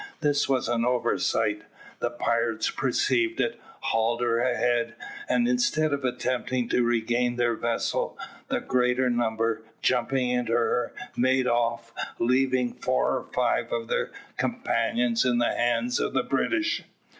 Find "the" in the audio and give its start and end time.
1.99-2.09, 8.47-8.61, 15.37-15.53, 16.13-16.23